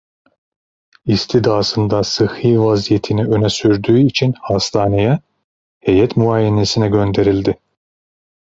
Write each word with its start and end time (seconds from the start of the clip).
İstidasında 1.05 2.03
sıhhi 2.03 2.61
vaziyetini 2.61 3.23
öne 3.23 3.49
sürdüğü 3.49 3.99
için 3.99 4.33
hastaneye, 4.41 5.19
heyet 5.79 6.17
muayenesine 6.17 6.89
gönderildi. 6.89 7.59